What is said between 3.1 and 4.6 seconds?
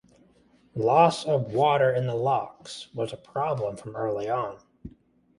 a problem from early on.